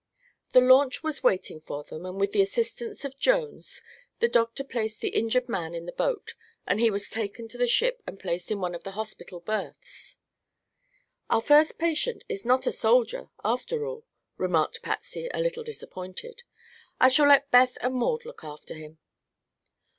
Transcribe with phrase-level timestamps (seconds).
[0.53, 3.83] The launch was waiting for them, and with the assistance of Jones,
[4.17, 6.33] the doctor placed the injured man in the boat
[6.65, 10.17] and he was taken to the ship and placed in one of the hospital berths.
[11.29, 14.03] "Our first patient is not a soldier, after all,"
[14.37, 16.41] remarked Patsy, a little disappointed.
[16.99, 18.97] "I shall let Beth and Maud look after him."